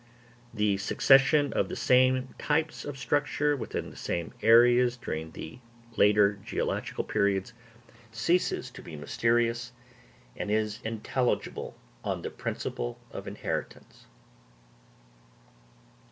[0.51, 5.59] The succession of the same types of structure within the same areas during the
[5.95, 7.53] later geological periods
[8.11, 9.73] ceases to be mysterious,
[10.35, 14.07] and is intelligible on the principle of inheritance.